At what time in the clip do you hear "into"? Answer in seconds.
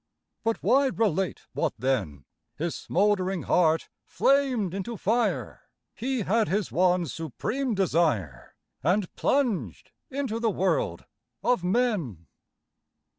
4.73-4.97, 10.09-10.39